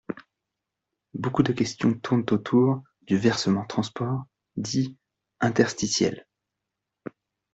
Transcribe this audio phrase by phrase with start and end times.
[1.13, 4.23] Beaucoup de questions tournent autour du versement transport
[4.55, 4.97] dit
[5.41, 6.25] interstitiel.